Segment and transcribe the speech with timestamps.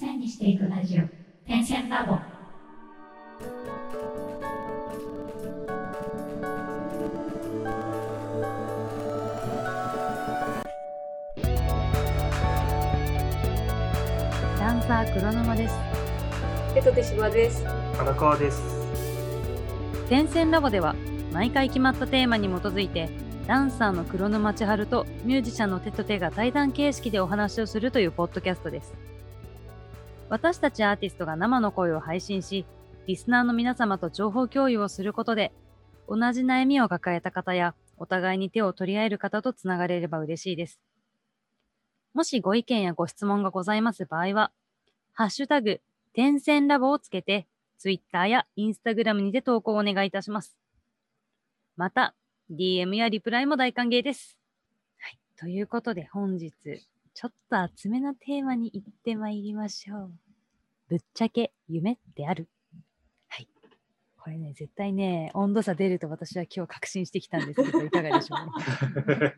[0.00, 1.02] 線にしていくラジオ
[1.46, 2.16] 点線ラボ
[14.58, 15.74] ダンサー黒沼です。
[16.74, 17.62] ペトテ芝です。
[17.98, 18.62] 荒川です。
[20.08, 20.94] 点線ラボでは
[21.30, 23.10] 毎回決まったテーマに基づいて
[23.46, 28.94] ダンサーの黒沼千春とミュージシャンの手と手が対談形式でお話をするというポッドキャストです。
[30.30, 32.64] 私たちアーティストが生の声を配信し、
[33.08, 35.52] リスナーの皆様と情報共有をすることで、
[36.08, 40.80] 同じ悩みを抱えた方や、お互いに手を取り合える方とつながれれば嬉しいです。
[42.14, 44.52] もしご意見やご質問がございます場合は、
[45.12, 45.80] ハッシュタグ、
[46.12, 50.56] 点線ラボをつけて、ツイッターやインスタグラムにて投稿をお願いいたします。
[51.76, 52.14] また、
[52.52, 54.38] DM やリプライも大歓迎です。
[55.00, 55.18] はい。
[55.36, 56.52] ということで本日、
[57.20, 60.10] ちょっと厚めなテーマに行ってまいりましょう。
[60.88, 62.48] ぶっちゃけ夢ってある？
[63.28, 63.48] はい。
[64.16, 69.20] これね、絶対ね、温度差出ると私は今日確信してきたんですけど、いかがでしょう？
[69.20, 69.34] ね。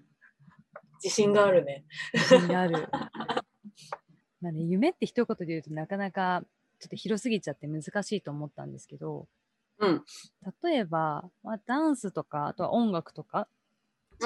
[1.02, 1.84] 自信があるね。
[2.14, 2.88] 自信がある。
[4.40, 6.44] まあね、夢って一言で言うとなかなか
[6.78, 9.26] ちょっと広すぎちゃって難しいと思ったんですけど、
[9.80, 10.04] うん。
[10.62, 13.48] 例えば、まあ、ダンスとか、あとは音楽とか、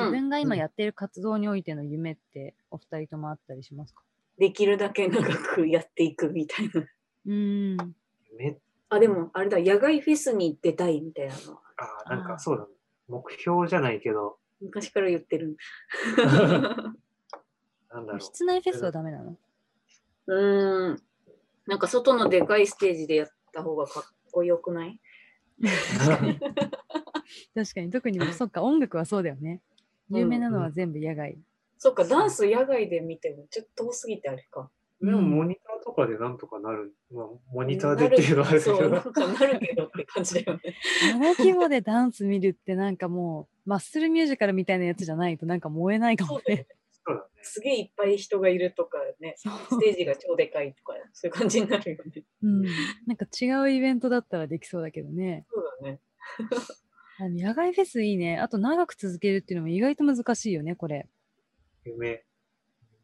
[0.01, 4.03] 自分が今やってる活動においての夢ってお二人ともあったりしますか？
[4.39, 5.23] できるだけ長
[5.55, 6.81] くやっていくみたいな。
[6.83, 7.97] うーん。
[8.39, 8.59] め
[8.91, 11.63] あ、でも、あれだ、野外フェスに出たいみたいなのは、
[12.05, 12.75] あなんあーかそうだね。
[13.09, 15.57] 目標じゃないけど、昔から言ってる。
[16.17, 18.21] なんだろう。
[18.21, 19.37] 室内フェスはダメなの？
[20.27, 21.03] うーん。
[21.67, 25.01] なんか外のでかいステージでやった方がかっこよくない？
[25.99, 26.39] 確かに。
[27.55, 27.91] 確かに。
[27.91, 29.63] 特に、そっか、音楽はそうだよね。
[30.11, 31.39] 有名なのは全部野外。
[31.79, 34.71] そっか、ダンス野外で見てもちょっと遠すぎてあれか。
[35.01, 36.95] でもモニターとかでなんとかなる。
[37.13, 39.13] まあ、モニターでっていうのはあるけそう、などん。
[39.13, 40.75] かなるけどって感じだよね。
[41.15, 46.67] あの規模でダンス見るってなんかもう、マッスルミュージカルみたいなやつじゃないとなんか燃えないかもね。
[47.07, 47.29] そうだね。
[47.43, 52.25] すげえいっぱい人がいるとかね、ステージが超でかいとか、そういう感じになるよね。
[52.43, 52.63] うん。
[53.07, 55.45] なんか違うイベントだったらできそうだけどね。
[55.53, 56.01] そうだね。
[57.19, 58.39] あの野外フェスいいね。
[58.39, 61.09] あと長く続けるっていうのも意外と難しいよね、これ。
[61.85, 62.25] 夢。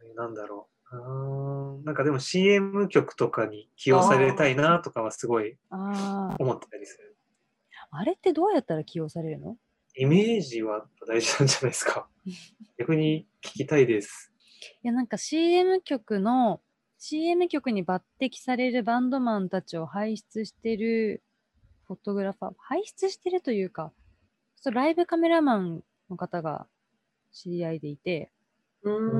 [0.02, 1.82] 夢なんだろう。
[1.84, 6.36] なんかでも CM 曲とかに起用されたいなとかはすごいああ。
[6.38, 7.16] 思ってたりする。
[7.90, 9.56] あれってどうやったら起用されるの？
[9.96, 12.06] イメージは大事なんじゃないですか。
[12.78, 14.32] 逆に聞きたいです。
[14.82, 16.60] いや、なんか CM 曲の、
[16.98, 21.22] CM 曲に抜擢されるバンドマンたちを輩出してる
[21.86, 23.92] フォトグラファー、輩出してるというか、
[24.62, 26.66] そうライブカメラマンの方が
[27.32, 28.30] 知り合いでいて、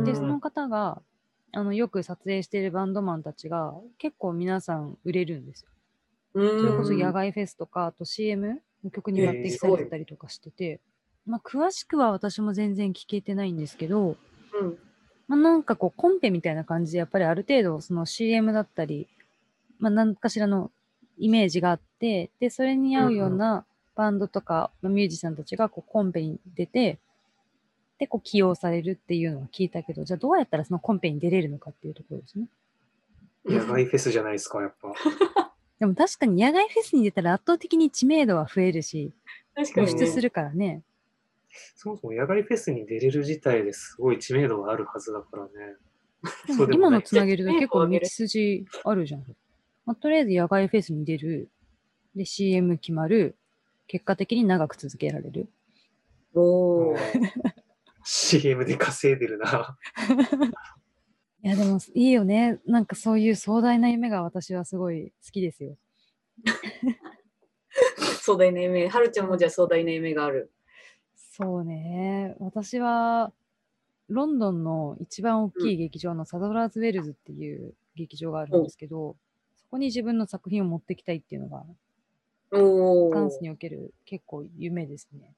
[0.04, 0.14] で。
[0.14, 1.02] その方が、
[1.52, 5.68] あの、よく撮影してるバンドマンたちが、結構皆さん売れるんですよ。
[6.34, 7.12] そそれこそ野外。
[7.12, 10.80] 外フェスとか、あと CM の曲に抜擢されてたりとかしてて、
[11.26, 14.16] まあ、詳しくは私も全然聞けてないんですけど、
[14.60, 14.78] うん。
[15.26, 19.08] まあ、なんかこうコンペみたいな感じでやっぱりある程度その CM だったり、
[19.78, 20.70] まあ、何かしらの
[21.16, 23.64] イメージがあってでそれに合うような
[23.94, 26.98] バンドとか、まあミュージシャンたちがこうコンペに出て
[27.98, 32.46] でこう起用されるっていうのは聞いたけどじゃあどうやったらそのコンペに出れるのかっていうところですね
[33.44, 34.92] 野外フェスじゃないですか、やっぱ。
[35.80, 39.12] でも確かに野外フェスに出たら圧倒的に知名度は増えるし
[39.54, 39.92] 確かに、ね。
[39.92, 40.82] 露出するからね
[41.74, 45.76] そもそも野外フェスに出れる自体ですごい知名度があるはずだからね。
[46.72, 49.24] 今のつなげると結構道筋あるじゃん。
[49.84, 51.48] まあ、とりあえず野外フェスに出る。
[52.14, 53.36] で、CM 決まる。
[53.92, 55.50] 結果的に長く続けられる。
[56.32, 56.98] おー
[58.02, 59.76] CM で稼いでるな。
[61.44, 62.58] いや、でもいいよね。
[62.66, 65.76] なんかそういう壮大な夢が私はすごい好きですよ。
[68.22, 68.88] 壮大な夢。
[68.88, 70.50] はるちゃんもじゃあ壮大な夢がある。
[71.14, 72.34] そうね。
[72.38, 73.30] 私は、
[74.08, 79.16] ロンドンの一番大きい劇場のサドラーズウェルズっていう劇場があるんですけど、
[79.54, 81.66] そこに自分の作品を持ってきたいっていうのが、
[82.52, 85.34] ダンスにおける結構夢ですね。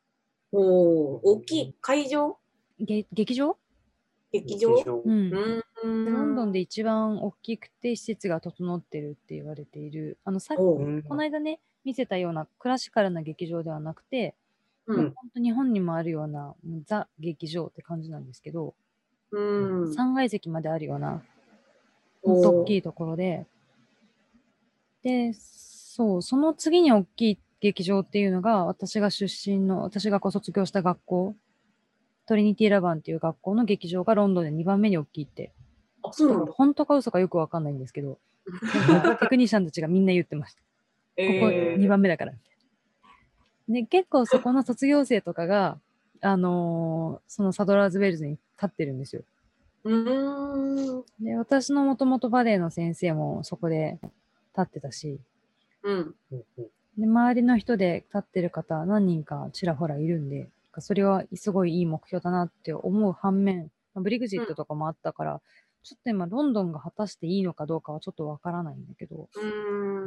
[0.52, 1.20] おー。
[1.22, 1.74] 大きい？
[1.80, 2.36] 会場？
[2.80, 3.56] げ劇場？
[4.32, 4.74] 劇場？
[5.04, 5.32] うん。
[5.32, 6.04] うーん。
[6.04, 10.78] でロンドンで一番大きくて施設が整ってるって言われている、あのさこ
[11.10, 14.34] の間ね、見せたようなクラシカルな劇場ではなくて、
[14.86, 14.94] う。
[14.94, 18.74] もうん本当日本にもあるようなザ劇場って感じなんですけど、
[19.30, 19.90] うん。
[19.92, 21.22] 3階席まであるような、
[22.22, 23.46] 大きいところで、
[25.02, 25.32] で、
[25.96, 31.36] そう、その次に大きい劇場っていうのが、私が出身の、私がこう卒業した学校、
[32.26, 35.52] トリニティ・ラバンっていう学校の劇場がロンドンで2番目に大きいって
[36.02, 36.52] あ、そうなんだ。
[36.52, 38.18] 本当か嘘かよくわかんないんですけど、
[39.20, 40.60] テクニシャンたちがみんな言ってました。
[40.62, 40.66] こ
[41.16, 42.32] こえー2番目だから。
[43.68, 45.78] で、結構そこの卒業生とかが、
[46.22, 49.22] あのーそのサドラーズウェルズに立ってるんですよ。
[49.84, 51.04] うーん。
[51.20, 54.12] で、私のもともとバレエの先生もそこで立
[54.62, 55.20] ってたし、
[55.84, 56.14] うん。
[56.32, 56.66] うんうん
[56.96, 60.48] で、周りの人で立ってる方何人かちらほらいるんで、
[60.78, 65.40] それはすごいいい目標だなって思う反面、まあブリグジットとかもあったから、
[65.82, 69.28] ちょっと今ロンドンが果たしていいのかどうかはちょっとわからないんだけど、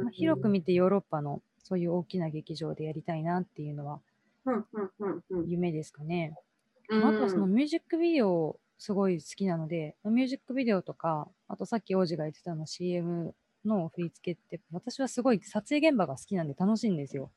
[0.02, 4.00] まあ、広く見てヨーロッパのそういう大きな劇場でやりたいなっていうのは
[4.44, 6.34] うんうんうんうん夢ですかね。
[6.88, 13.34] うんあとはそのミュージックビデオすごい好きなので、ミュージックビデオとか、あとさっき王子が言ってたの CM
[13.64, 17.30] の振り付けって、私はすごい撮影現場が好きなんで楽しいんですよ。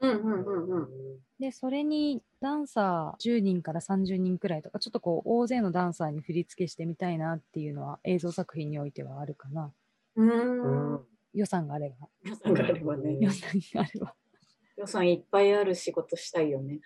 [0.00, 0.88] うんうんうんうん。
[1.38, 9.72] で、それにダンサー10人から30人くらいとか、ちょっとこう大勢のダンサーに振り付けしてみたいなっていうのは映像作品においてはあるかな。
[10.16, 11.00] うん。
[11.32, 12.08] 予算があれば。
[12.24, 13.16] 予算があればね。
[13.20, 14.14] 予算があれば。
[14.76, 16.80] 予算いっぱいある仕事したいよね。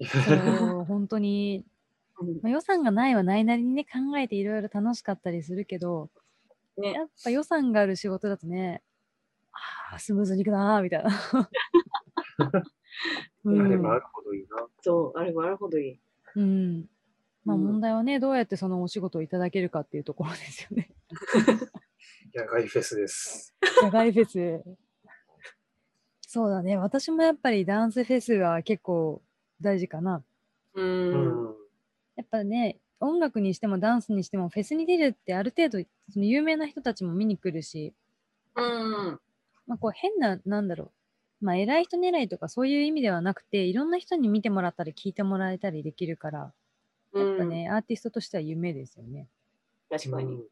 [0.00, 1.64] そう、本当に
[2.20, 6.10] うんまあ、予算がないはないなりにね考えていろいろ楽しかったりするけど
[6.76, 8.82] ねやっぱ予算がある仕事だとね
[9.92, 11.10] あースムーズにいくなーみたいな、
[13.44, 14.66] うんあればあるほどいいな。
[14.82, 16.00] そう、あればあるほどいい。
[16.36, 16.88] うん
[17.44, 20.90] まあ、うん問題はねどうやってそのお仕事をいただけるかっていうところですよね
[22.34, 23.54] 野外フェスです。
[23.82, 24.64] 野外フェス
[26.26, 29.22] そうだね私もやっぱりダンスフェスは結構
[29.60, 30.24] 大事かな
[30.74, 30.82] う。
[30.82, 31.54] うんん。
[32.16, 35.78] やっぱね音楽にしてもダンスにしてもフェスに出るってある程度
[36.12, 37.92] その有名な人たちも見に来るし
[38.56, 39.20] うん。
[39.66, 40.92] まあ、こう変な、なんだろ
[41.40, 41.44] う。
[41.44, 46.52] まあ、偉い人狙いとかそういう意味ではなくて、いろんな人に見てもらったり聞いてもらえたりできるから、
[47.14, 49.26] やっぱね、アーティストとしては夢ですよね。
[49.90, 50.42] 確かに。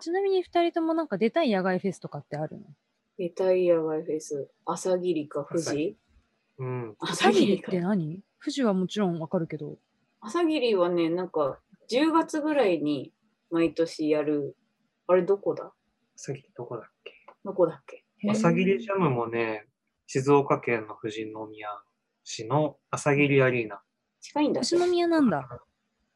[0.00, 2.64] ちなみに二人ともなんか出たい野外フェスとかってあるの？
[3.18, 4.48] リタイア野外フェス。
[4.64, 5.96] 朝霧か富士？
[6.58, 6.94] うん。
[7.00, 8.20] 朝霧っかて何？
[8.40, 9.76] 富士はもちろんわかるけど。
[10.20, 11.58] 朝霧はね、なんか
[11.90, 13.12] 10月ぐらいに
[13.50, 14.56] 毎年やる。
[15.06, 15.72] あれどこだ？
[16.16, 17.12] 朝霧どこだっけ？
[17.44, 18.04] どこだっけ？
[18.28, 19.66] 朝霧ジャムもね、
[20.06, 21.68] 静岡県の富士宮
[22.24, 23.80] 市の朝霧アリーナ。
[24.20, 24.76] 近いんだっけ？
[24.76, 25.48] 星宮なんだ。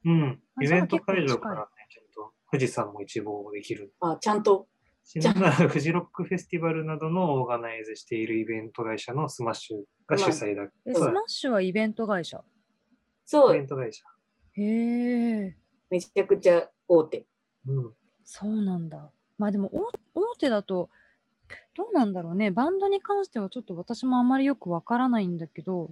[0.04, 0.40] うん。
[0.56, 3.94] あイベント会場からね、ちゃんと富士山も一望できる。
[4.00, 4.66] あ、ちゃんと？
[5.04, 10.62] ちなみにフジロックフェスティバルなどのオーガナイズしているイベント会社のスマッシュが主催だ。
[10.86, 12.40] え、そうスマッシュはイベント会社？
[13.24, 14.04] そう、イベント会社。
[14.54, 15.56] へえ、
[15.92, 17.26] めちゃくちゃ大手。
[17.68, 17.92] うん。
[18.24, 19.10] そうなんだ。
[19.36, 20.88] まあでも大、大手だと、
[21.76, 22.50] どうなんだろうね。
[22.50, 25.90] バンドに関してはちょっと私もあまりよくわからないんだけど、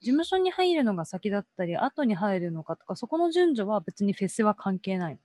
[0.00, 5.20] 事務所に入るのが先だったり、後に入るのかとか、そこの順序は別にフェスは関係ないの。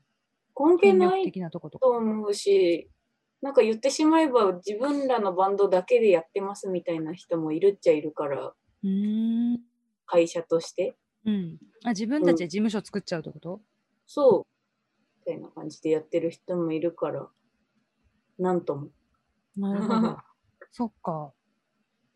[0.53, 1.87] 関係ない的なとことか。
[1.87, 2.91] と思うし、
[3.41, 8.53] なんか言ってしまえば自分らのバンドだけでやってますみたいな人もいるっちゃいるから、
[8.83, 9.59] うーん。
[10.05, 10.95] 会社として。
[11.25, 11.57] うん。
[11.83, 13.61] あ、自分たちで事務所作っちゃうってこと、
[14.07, 14.45] そう。
[15.29, 17.27] みたいな感じでやってる人もいるから、
[18.39, 18.87] なんとも。
[19.55, 20.17] なるほど。
[20.71, 21.31] そっか。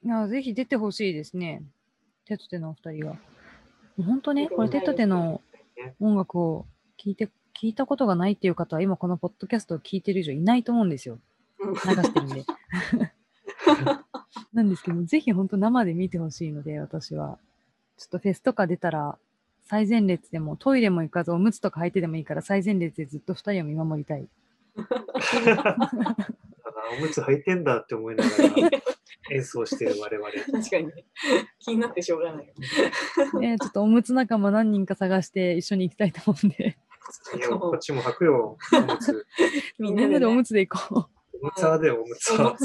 [0.03, 1.63] いや、ぜひ出てほしいですね。
[2.25, 3.17] テトテのお二人は。
[3.97, 5.41] 本当ね、これテトテの
[5.99, 6.65] 音楽を
[6.97, 11.19] 聞いて、聞いたことがないっていう方は今このポッドキャストを聞いてる以上いないと思うんですよ。
[11.59, 12.45] うん流してるんで。
[14.53, 17.37] なんですけど、ぜひ本当生で見てほしいので、私は。
[17.97, 19.19] ちょっとフェスとか出たら、
[19.71, 24.27] 最前列でもトイレも行かずおむつとか履いてでもいいから最前列でずっと二人を見守りたい。
[24.75, 24.81] お
[26.99, 28.43] むつ履いてんだって思いながら
[29.31, 30.29] 演奏してる我々。
[30.29, 30.93] 確かにね。
[31.59, 32.53] 気になってしょうがない。
[33.39, 36.75] ね、ちょっとおむつ仲間何人か探して一緒に行きたいと思うんで、
[37.37, 39.25] いやこっちも履くよ、おむつ。
[39.79, 41.09] みんなで、おむつで行こ
[41.41, 42.57] おむつはでおむつおは。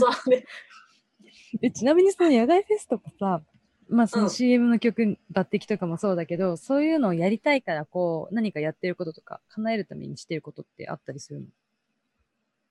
[1.60, 3.42] でちなみにその野外フェスとかさ、
[3.88, 11.46] まあそうのん CM の曲、抜擢とかもそうだけど、そういうのをやりたいから、こう、何かやってることとか、叶えるためにしてることってあったりするの？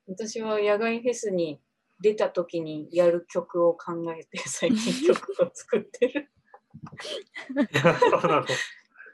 [0.08, 1.60] 私は野外フェスに
[2.00, 6.32] 出た時にやる曲を考えて最近曲を作ってる。
[7.74, 8.46] そうなの。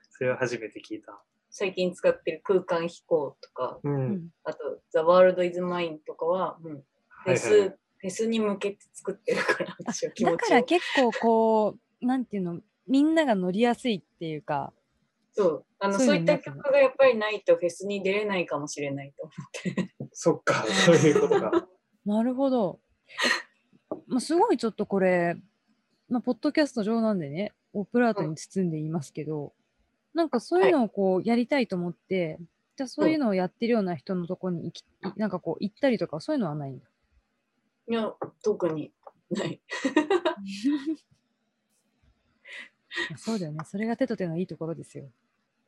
[0.10, 1.22] それは初めて聞いた。
[1.50, 3.90] 最近使ってる空間飛行とか、う。
[3.90, 4.30] うんん。
[4.44, 6.84] あと The World is Mine とかは、もう
[7.26, 14.74] フェス、はいはいフェスに向けて作ってるから、私は気持ちをだから結構こう、なんていうの、みんなが乗りやすいっていうか、
[15.34, 19.96] そうあのそういった曲がやっぱりないとフェスに出れないかもしれないと思って。
[20.12, 21.68] そっか、そういうことか。
[22.06, 22.80] なるほど。
[23.90, 25.38] えまあ、すごいちょっとこれ、
[26.10, 29.54] まあ、ポッドキャスト上なんでね、オブラートに包んでいますけど、
[30.14, 32.38] なんかそういうのをこうやりたいと思って、
[32.76, 34.84] じゃあそういうのをやってるような人のところに行き、
[35.16, 36.86] なんかこう行ったりとか、そういうのはないんだ？
[37.88, 38.92] いや、特に
[39.30, 39.62] ない。
[43.18, 43.60] そうだよね。
[43.66, 45.06] それが手と手のいいところですよ。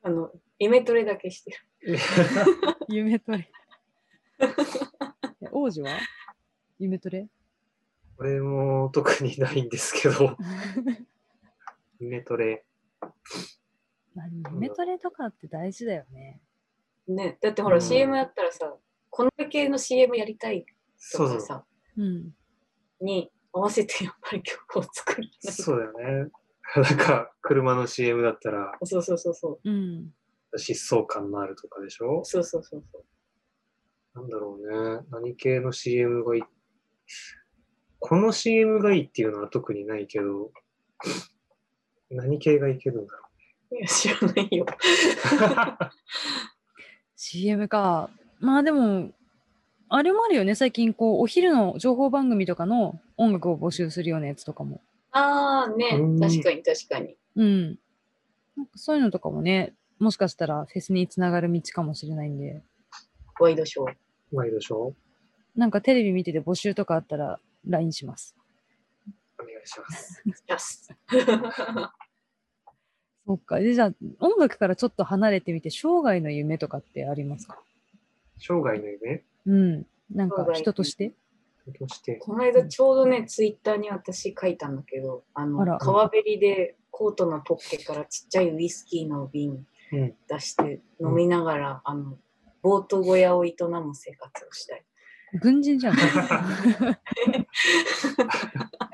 [0.01, 1.97] あの、イメトレだけしてる。
[2.89, 3.49] 夢トレ。
[5.41, 5.97] え王子は？
[6.79, 7.29] 夢トレ
[8.17, 10.37] これも特にないんですけど、
[11.99, 12.65] 夢トレ。
[14.13, 16.41] まあ夢トレとかって大事だよね。
[17.07, 18.75] ね、だってほら、うん CM やったらさ、
[19.09, 20.65] この系の CM やりたい
[20.97, 21.37] そうそう。
[21.37, 21.65] とかさ、
[21.97, 22.35] うん。
[23.01, 25.29] に合わせてやっぱり曲を作る。
[25.39, 26.31] そうだよね。
[26.75, 29.69] なんか、車の CM だったら、そうそうそうそう。
[29.69, 30.13] うん。
[30.57, 32.23] 疾走感のあるとかでしょ？
[32.23, 33.03] そうそうそうそう。
[34.15, 35.05] なんだろうね。
[35.11, 36.43] 何系の CM がいい？
[37.99, 40.51] この CM がいいっていうのは特にないけど、
[42.11, 43.19] 何系がいけるんだろ
[43.77, 44.65] いや、知らないよ。
[44.69, 44.73] う。
[47.15, 48.09] CM か。
[48.39, 49.11] まあでも、
[49.89, 50.53] あれもあるよね。
[50.55, 54.81] 最近、こう、お昼の情報番組とかの音楽を募集するようなやつとかも。
[55.13, 57.15] ああ、ねうん、確かに確かに。
[57.35, 57.79] うん。
[58.57, 62.61] なんかそういうのとかもね、もしかしたらフェスにつながる道かもしれないんで、
[63.39, 63.93] ワイドショー。
[64.31, 64.93] ワイドショー？
[65.55, 68.35] なんかテレビ見てて募集とかあったら LINE します。
[69.39, 70.23] お願いします。
[70.47, 70.89] やす。
[73.25, 73.59] そっか。
[73.59, 77.57] で、じゃあ、音楽からちょっと離れてみて、生涯の夢とかってありますか？
[78.37, 79.23] 生涯の夢？
[79.45, 79.85] うん。
[80.11, 81.13] なんか生涯の人として？
[81.71, 82.15] として。
[82.15, 90.13] この間ちょうどね、ツイッターに私書いたんだけど、あの、川べりでコートのポッケからちっちゃいウイスキーの瓶うん。
[90.27, 92.17] 出して飲みながら、あの、
[92.61, 94.83] ボート小屋を営む生活をしたい。
[95.39, 95.95] 軍人じゃん。
[95.97, 96.05] なん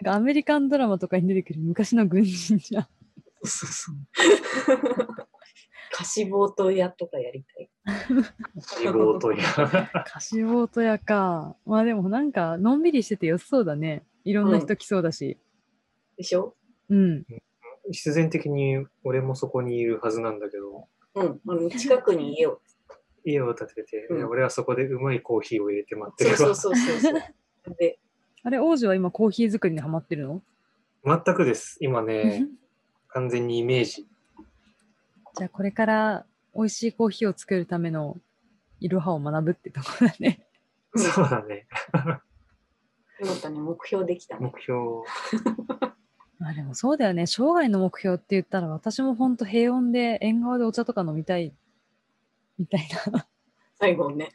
[0.04, 2.88] かアメリカンドラマとかに出てくる昔の軍人じゃん。
[3.44, 3.96] そうそう
[4.68, 5.29] そう。
[6.00, 7.70] 貸しボート屋とかやりたい。
[8.82, 9.44] リボートや。
[10.08, 11.58] 貸しボート屋か。
[11.66, 14.06] まあでもなんか、のんびりしててよさそうだね。
[14.24, 15.38] いろんな人来そうだし。
[16.16, 16.56] でしょ？
[16.88, 17.26] うん。
[17.92, 21.42] 必然的に俺もそこにいるはずなんだけど、うん。
[21.48, 22.62] あの近くに家を。
[23.26, 26.56] 家を建てて、うん俺はそこでうまいコーヒーを入れて待ってそうるわ。
[26.56, 27.20] そうそうそうそ
[27.74, 27.76] う。
[27.76, 28.00] で、
[28.44, 30.42] あれ、王子は今コーヒー作りにハマってるの、
[31.04, 31.78] 全くです。
[31.82, 32.48] 今ね、
[33.10, 34.08] 完全にイメージ。
[35.40, 38.18] じゃあこれから美味しいコーヒーを作るための
[38.82, 40.46] いろはを学ぶってところだね。
[40.94, 41.66] うんそうだね。
[43.22, 44.42] よかったね、目標できたね。
[44.42, 44.80] 目標。
[46.40, 47.26] まあでもそうだよね。
[47.26, 51.54] 生涯の目標って言ったら私も本当平穏で縁側でお茶とか飲みたい
[52.58, 53.26] みたいな。
[53.80, 54.32] 最後ね。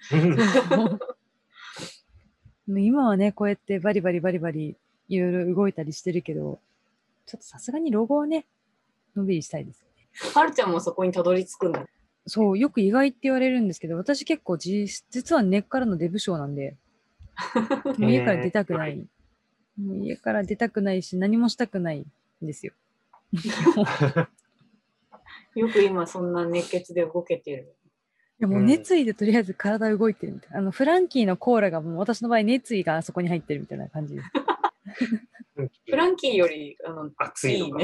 [2.67, 4.75] もう今はね、こうやってバリバリバリバリ
[5.09, 6.61] いろいろ動いたりしてるけど、
[7.27, 8.47] ちょっとさすがにロゴはね、
[9.15, 9.85] のんびりしたいです。
[10.35, 11.85] はるちゃんもそこにたどり着くんだ。
[12.27, 16.77] そう、よく意外って言われるんですけど、私結構じ実は根っからのデブ症なんで、
[17.99, 19.07] もう家から出たくない。
[19.77, 22.07] もう家から出たくないし、何もしたくないん
[22.41, 22.73] ですよ。
[25.55, 27.75] よく今そんな熱血で動けてる。
[28.41, 30.59] いやもううん熱意でとりあえず体動いてるみたいな。
[30.59, 34.31] あの、フランキーのコーラがもう私の場合熱意があそこに入ってるみたいな感じです。
[35.89, 37.79] フランキーより、あの、熱いの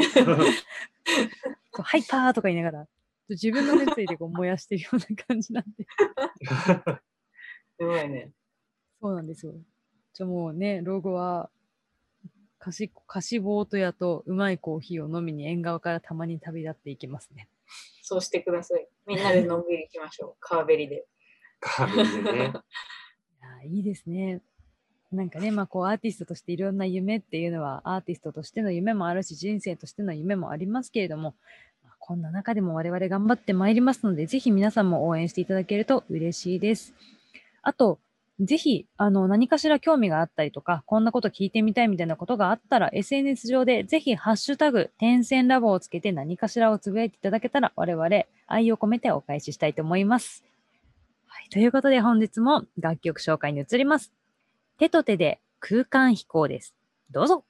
[1.71, 1.83] か。
[1.97, 2.89] いいそうハイパーとか言いながら、
[3.29, 5.87] 自分の熱意でこう燃やしてるような感じなんで。
[7.79, 8.33] すごいね。
[9.01, 9.55] そうなんですよ。
[10.13, 11.51] じゃあもうね、老後は、
[12.59, 17.49] 貸し、貸しボート屋とうまいコーヒーを飲みに縁側からたまに旅立っていきますね。
[18.03, 18.87] そうしてください。
[19.07, 20.37] みんなでのんびり行きましょう。
[20.41, 21.07] 川べりで。
[21.61, 22.39] カービィでね。
[22.43, 24.43] いやーいいですね。
[25.13, 31.35] なんかね、まあこうアーティストとしていろんな夢っていうのはアーティストとしての夢もあるし人生としての夢もありますけれども、
[31.85, 36.95] まあこんな中でも我々頑張ってまいりますので、ぜひ皆さんも応援していただけると嬉しいです。
[37.63, 37.99] あと、
[38.41, 48.09] ぜひ、あの、何かしら興味があったりとか、こんなこと聞いてみたいみたいなことがあったら、SNS 上でぜひ、ハッシュタグ、点線ラボをつけて何かしらをつぶやいていただけたら、我々、
[48.47, 50.43] 愛を込めてお返ししたいと思います。
[51.27, 51.49] はい。
[51.51, 54.20] ということで、本日も楽曲紹介に移ります。
[54.81, 56.75] 手と手で空間飛行です。
[57.11, 57.45] どうぞ。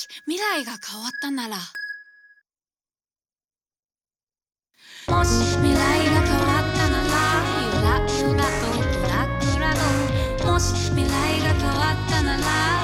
[0.00, 1.56] し未来が変わったなら。
[5.08, 7.14] もし未来が変わったなら
[7.66, 9.74] ゆらゆらとゆらゆら
[10.38, 11.08] ともし未来
[11.40, 12.79] が変わったなら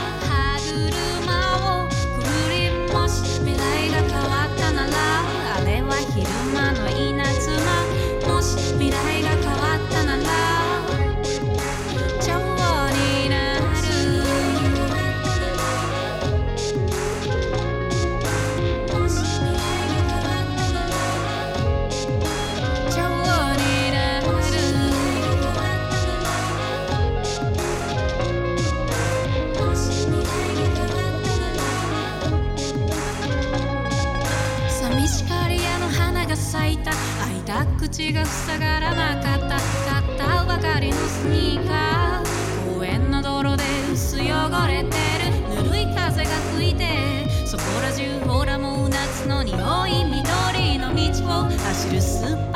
[37.96, 39.56] 口が塞がらなかった。
[39.56, 42.76] 買ったばかりのスニーカー。
[42.76, 45.64] 公園の泥で薄汚れてる。
[45.64, 47.26] ぬるい風が吹いて。
[47.46, 50.04] そこら中ほらもう夏の匂い。
[50.04, 52.55] 緑の道を走るスーパ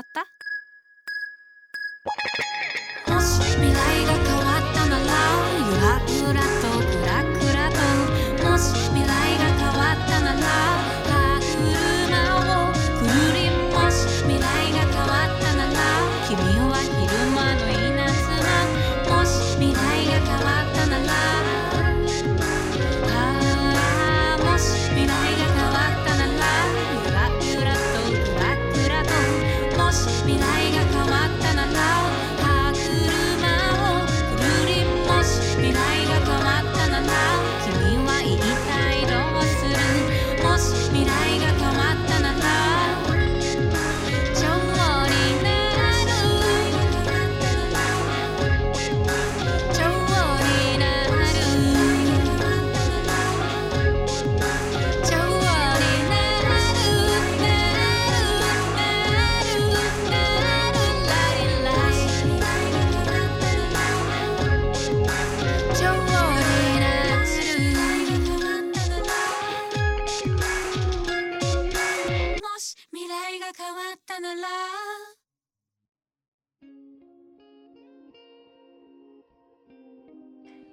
[0.00, 0.35] った？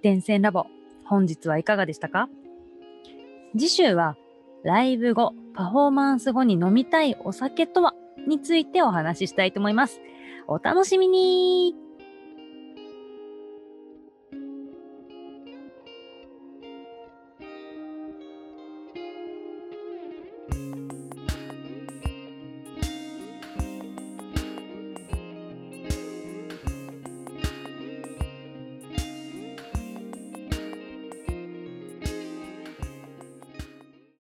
[0.04, 0.66] 電線ラボ
[1.06, 2.28] 本日はいかがでしたか？
[3.54, 4.18] 次週は
[4.66, 7.94] ライブ後パフォーマンス後に飲みたいお酒とは
[8.28, 10.02] についてお話ししたいと思います。
[10.48, 11.74] お楽しみに。